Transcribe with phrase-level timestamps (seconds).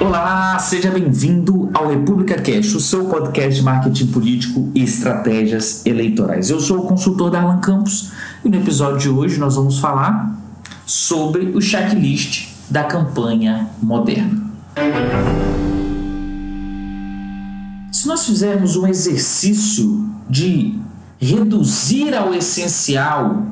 [0.00, 6.50] Olá, seja bem-vindo ao República Cash, o seu podcast de marketing político e estratégias eleitorais.
[6.50, 8.10] Eu sou o consultor Darlan Campos
[8.44, 10.36] e no episódio de hoje nós vamos falar
[10.84, 14.42] sobre o checklist da campanha moderna.
[17.92, 20.76] Se nós fizermos um exercício de
[21.20, 23.46] reduzir ao essencial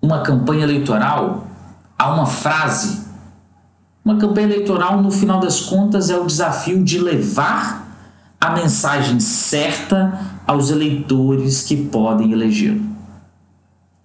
[0.00, 1.46] uma campanha eleitoral
[1.98, 3.09] a uma frase,
[4.04, 7.88] uma campanha eleitoral, no final das contas, é o desafio de levar
[8.40, 12.80] a mensagem certa aos eleitores que podem elegê-lo.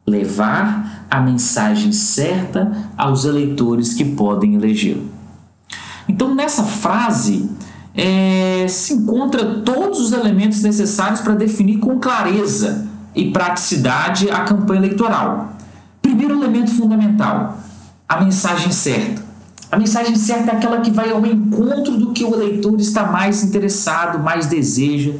[0.05, 5.09] Levar a mensagem certa aos eleitores que podem elegê-lo.
[6.07, 7.49] Então, nessa frase,
[7.95, 14.81] é, se encontra todos os elementos necessários para definir com clareza e praticidade a campanha
[14.81, 15.53] eleitoral.
[16.01, 17.57] Primeiro elemento fundamental:
[18.07, 19.24] a mensagem certa.
[19.75, 23.43] A mensagem certa é aquela que vai ao encontro do que o eleitor está mais
[23.43, 25.11] interessado, mais deseja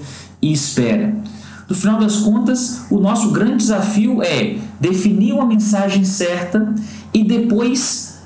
[0.41, 1.13] e espera.
[1.67, 6.73] No final das contas, o nosso grande desafio é definir uma mensagem certa
[7.13, 8.17] e depois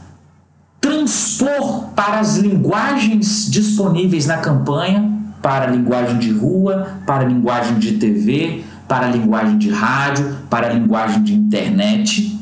[0.79, 7.79] transpor para as linguagens disponíveis na campanha, para a linguagem de rua, para a linguagem
[7.79, 12.38] de TV, para a linguagem de rádio, para a linguagem de internet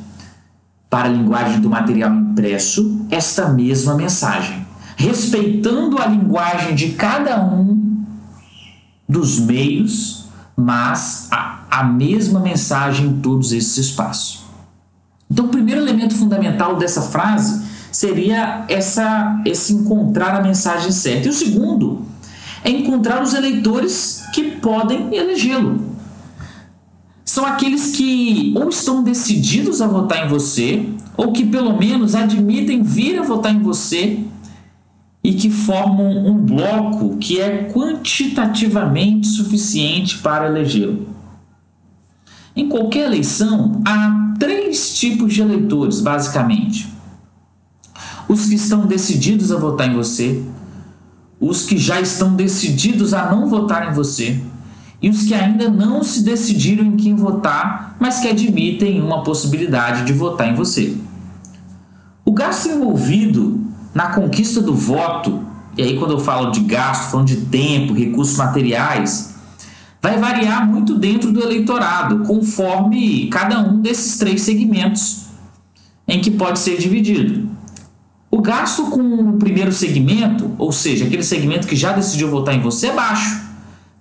[0.89, 8.05] para a linguagem do material impresso esta mesma mensagem, respeitando a linguagem de cada um
[9.07, 14.45] dos meios, mas a, a mesma mensagem em todos esses espaços.
[15.29, 21.27] Então, o primeiro elemento fundamental dessa frase seria essa, esse encontrar a mensagem certa.
[21.27, 22.05] E o segundo
[22.63, 25.86] é encontrar os eleitores que podem elegê-lo
[27.37, 32.81] são aqueles que ou estão decididos a votar em você, ou que pelo menos admitem
[32.81, 34.21] vir a votar em você
[35.23, 41.09] e que formam um bloco que é quantitativamente suficiente para elegê-lo.
[42.55, 46.91] Em qualquer eleição, há três tipos de eleitores, basicamente:
[48.27, 50.43] os que estão decididos a votar em você,
[51.39, 54.41] os que já estão decididos a não votar em você
[55.01, 60.05] e os que ainda não se decidiram em quem votar, mas que admitem uma possibilidade
[60.05, 60.95] de votar em você.
[62.25, 63.61] O gasto envolvido
[63.93, 65.45] na conquista do voto,
[65.77, 69.35] e aí quando eu falo de gasto, falando de tempo, recursos materiais,
[70.01, 75.27] vai variar muito dentro do eleitorado, conforme cada um desses três segmentos
[76.07, 77.49] em que pode ser dividido.
[78.31, 82.61] O gasto com o primeiro segmento, ou seja, aquele segmento que já decidiu votar em
[82.61, 83.46] você, é baixo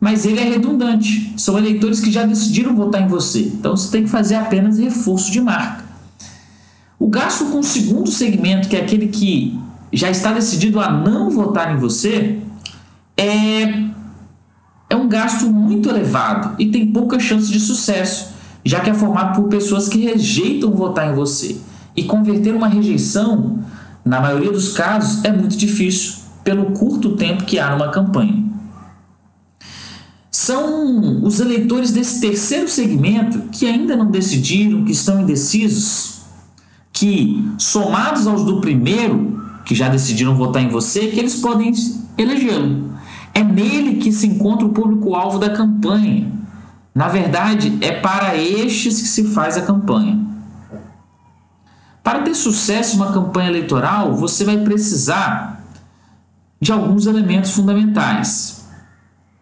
[0.01, 1.33] mas ele é redundante.
[1.37, 3.41] São eleitores que já decidiram votar em você.
[3.41, 5.85] Então você tem que fazer apenas reforço de marca.
[6.99, 9.59] O gasto com o segundo segmento, que é aquele que
[9.93, 12.39] já está decidido a não votar em você,
[13.17, 13.63] é,
[14.91, 18.35] é um gasto muito elevado e tem pouca chance de sucesso,
[18.65, 21.57] já que é formado por pessoas que rejeitam votar em você.
[21.95, 23.59] E converter uma rejeição,
[24.05, 28.56] na maioria dos casos, é muito difícil pelo curto tempo que há numa campanha
[30.47, 36.21] são os eleitores desse terceiro segmento que ainda não decidiram, que estão indecisos,
[36.93, 41.73] que somados aos do primeiro, que já decidiram votar em você, que eles podem
[42.17, 42.93] elegê-lo.
[43.35, 46.31] É nele que se encontra o público-alvo da campanha.
[46.95, 50.25] Na verdade, é para estes que se faz a campanha.
[52.05, 55.65] Para ter sucesso em uma campanha eleitoral, você vai precisar
[56.61, 58.65] de alguns elementos fundamentais.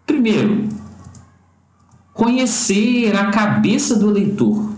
[0.07, 0.69] Primeiro,
[2.15, 4.73] conhecer a cabeça do eleitor.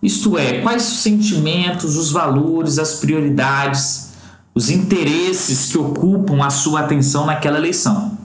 [0.00, 4.12] Isto é, quais os sentimentos, os valores, as prioridades,
[4.54, 8.16] os interesses que ocupam a sua atenção naquela eleição.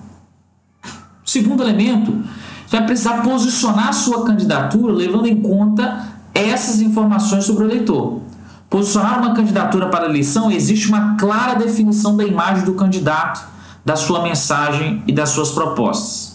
[1.25, 2.23] Segundo elemento,
[2.65, 8.21] você vai precisar posicionar a sua candidatura levando em conta essas informações sobre o eleitor.
[8.69, 13.43] Posicionar uma candidatura para a eleição existe uma clara definição da imagem do candidato,
[13.83, 16.34] da sua mensagem e das suas propostas.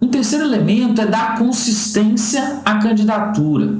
[0.00, 3.76] Um terceiro elemento é dar consistência à candidatura.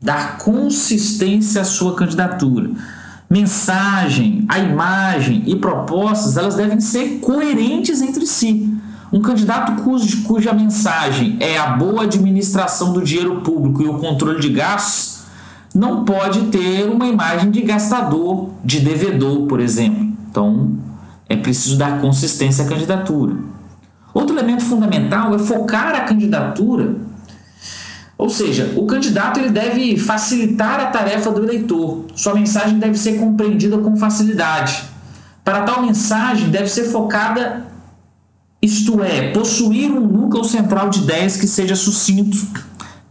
[0.00, 2.70] Dar consistência à sua candidatura.
[3.28, 8.74] Mensagem, a imagem e propostas, elas devem ser coerentes entre si.
[9.12, 14.40] Um candidato cujo, cuja mensagem é a boa administração do dinheiro público e o controle
[14.40, 15.20] de gastos
[15.74, 20.02] não pode ter uma imagem de gastador, de devedor, por exemplo.
[20.30, 20.72] Então,
[21.28, 23.51] é preciso dar consistência à candidatura.
[24.14, 26.96] Outro elemento fundamental é focar a candidatura
[28.18, 32.06] Ou seja, o candidato ele deve facilitar a tarefa do eleitor.
[32.14, 34.84] Sua mensagem deve ser compreendida com facilidade.
[35.44, 37.66] Para tal mensagem, deve ser focada,
[38.60, 42.38] isto é, possuir um núcleo central de ideias que seja sucinto,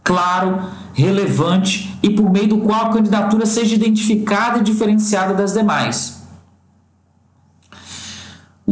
[0.02, 0.62] claro,
[0.94, 6.21] relevante e por meio do qual a candidatura seja identificada e diferenciada das demais.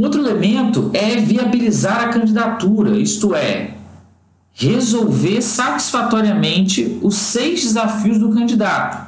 [0.02, 3.72] Outro elemento é viabilizar a candidatura, isto é,
[4.54, 9.06] resolver satisfatoriamente os seis desafios do candidato,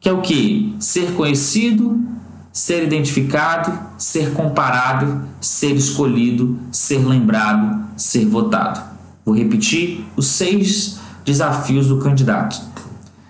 [0.00, 0.74] que é o que?
[0.80, 2.04] Ser conhecido,
[2.52, 8.82] ser identificado, ser comparado, ser escolhido, ser lembrado, ser votado.
[9.24, 12.60] Vou repetir os seis desafios do candidato: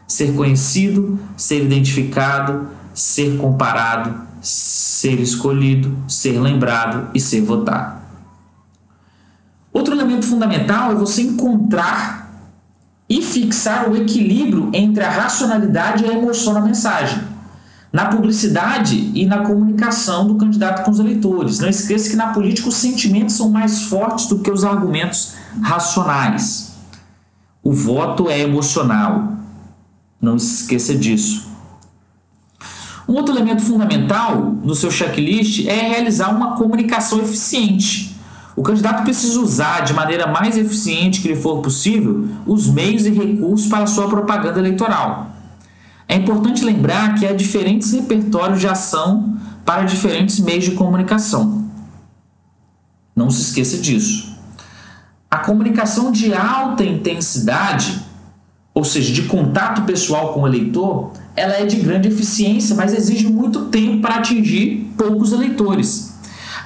[0.09, 8.01] ser conhecido, ser identificado, ser comparado, ser escolhido, ser lembrado e ser votado.
[9.73, 12.21] Outro elemento fundamental é você encontrar
[13.09, 17.21] e fixar o equilíbrio entre a racionalidade e a emoção na mensagem,
[17.93, 21.59] na publicidade e na comunicação do candidato com os eleitores.
[21.59, 26.71] Não esqueça que na política os sentimentos são mais fortes do que os argumentos racionais.
[27.63, 29.33] O voto é emocional.
[30.21, 31.50] Não esqueça disso.
[33.11, 38.15] Um outro elemento fundamental no seu checklist é realizar uma comunicação eficiente.
[38.55, 43.11] O candidato precisa usar de maneira mais eficiente que lhe for possível os meios e
[43.11, 45.29] recursos para sua propaganda eleitoral.
[46.07, 51.69] É importante lembrar que há diferentes repertórios de ação para diferentes meios de comunicação.
[53.17, 54.39] Não se esqueça disso.
[55.29, 58.07] A comunicação de alta intensidade,
[58.75, 63.29] ou seja, de contato pessoal com o eleitor, ela é de grande eficiência, mas exige
[63.29, 66.11] muito tempo para atingir poucos eleitores.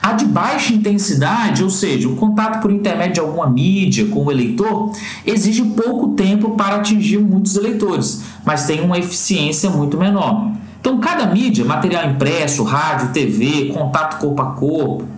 [0.02, 4.30] A de baixa intensidade, ou seja, o contato por intermédio de alguma mídia com o
[4.30, 4.92] eleitor,
[5.24, 10.52] exige pouco tempo para atingir muitos eleitores, mas tem uma eficiência muito menor.
[10.78, 15.08] Então, cada mídia, material impresso, rádio, TV, contato corpo a corpo,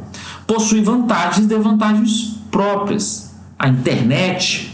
[0.47, 3.35] possui vantagens e desvantagens próprias.
[3.59, 4.66] A internet,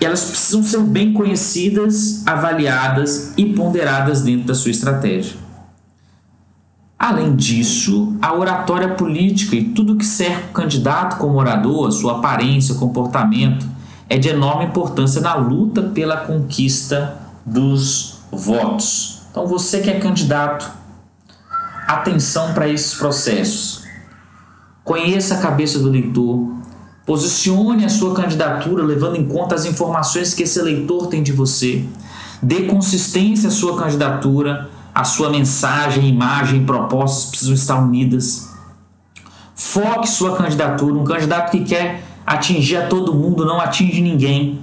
[0.00, 5.36] elas precisam ser bem conhecidas, avaliadas e ponderadas dentro da sua estratégia.
[6.98, 12.74] Além disso, a oratória política e tudo que cerca o candidato como orador, sua aparência,
[12.74, 13.66] comportamento,
[14.08, 19.22] é de enorme importância na luta pela conquista dos votos.
[19.30, 20.70] Então, você que é candidato,
[21.86, 23.84] atenção para esses processos.
[24.84, 26.59] Conheça a cabeça do eleitor,
[27.10, 31.84] posicione a sua candidatura levando em conta as informações que esse eleitor tem de você,
[32.40, 38.50] dê consistência à sua candidatura a sua mensagem, imagem, propostas precisam estar unidas.
[39.56, 40.94] Foque sua candidatura.
[40.94, 44.60] Um candidato que quer atingir a todo mundo não atinge ninguém.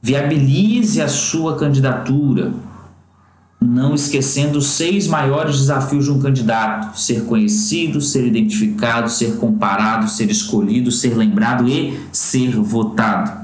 [0.00, 2.52] Viabilize a sua candidatura,
[3.62, 10.08] não esquecendo os seis maiores desafios de um candidato: ser conhecido, ser identificado, ser comparado,
[10.08, 13.42] ser escolhido, ser lembrado e ser votado.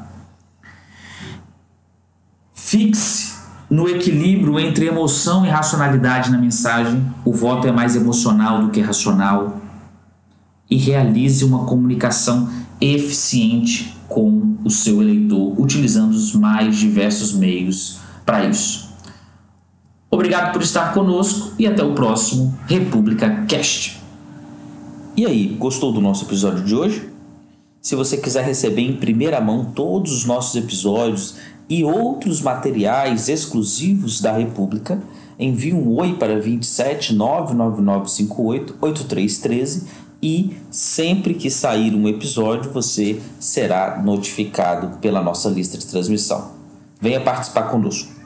[2.54, 3.28] Fixe
[3.70, 8.80] no equilíbrio entre emoção e racionalidade na mensagem, o voto é mais emocional do que
[8.80, 9.60] racional.
[10.70, 12.48] E realize uma comunicação
[12.80, 18.87] eficiente com o seu eleitor, utilizando os mais diversos meios para isso.
[20.10, 24.00] Obrigado por estar conosco e até o próximo República Cast.
[25.14, 27.10] E aí, gostou do nosso episódio de hoje?
[27.82, 31.36] Se você quiser receber em primeira mão todos os nossos episódios
[31.68, 35.02] e outros materiais exclusivos da República,
[35.38, 39.86] envie um oi para 27 99958 8313
[40.22, 46.52] e sempre que sair um episódio você será notificado pela nossa lista de transmissão.
[47.00, 48.17] Venha participar conosco.